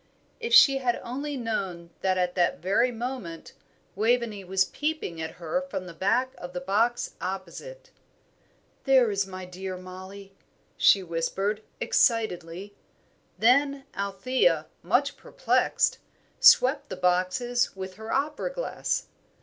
[0.39, 3.53] If she had only known that at that very moment
[3.95, 7.91] Waveney was peeping at her from the back of the box opposite!
[8.85, 10.33] "There is my dear Mollie,"
[10.75, 12.73] she whispered, excitedly;
[13.37, 15.99] then Althea, much perplexed,
[16.39, 19.05] swept the boxes with her opera glass.